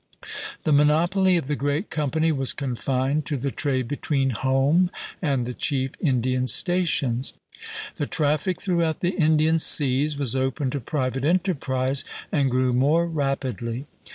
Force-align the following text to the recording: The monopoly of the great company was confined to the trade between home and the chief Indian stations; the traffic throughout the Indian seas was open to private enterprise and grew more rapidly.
The 0.63 0.73
monopoly 0.73 1.37
of 1.37 1.45
the 1.45 1.55
great 1.55 1.91
company 1.91 2.31
was 2.31 2.53
confined 2.53 3.27
to 3.27 3.37
the 3.37 3.51
trade 3.51 3.87
between 3.87 4.31
home 4.31 4.89
and 5.21 5.45
the 5.45 5.53
chief 5.53 5.91
Indian 5.99 6.47
stations; 6.47 7.33
the 7.97 8.07
traffic 8.07 8.59
throughout 8.59 9.01
the 9.01 9.11
Indian 9.15 9.59
seas 9.59 10.17
was 10.17 10.35
open 10.35 10.71
to 10.71 10.79
private 10.79 11.23
enterprise 11.23 12.03
and 12.31 12.49
grew 12.49 12.73
more 12.73 13.05
rapidly. 13.05 13.85